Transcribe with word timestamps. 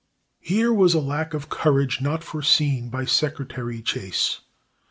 Here 0.39 0.73
was 0.73 0.95
a 0.95 0.99
lack 0.99 1.35
of 1.35 1.49
courage 1.49 2.01
not 2.01 2.23
foreseen 2.23 2.89
by 2.89 3.05
Secretary 3.05 3.83
Chase. 3.83 4.39